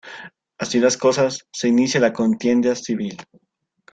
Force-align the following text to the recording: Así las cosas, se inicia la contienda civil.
Así 0.57 0.79
las 0.79 0.97
cosas, 0.97 1.45
se 1.53 1.67
inicia 1.67 1.99
la 2.01 2.11
contienda 2.11 2.73
civil. 2.73 3.17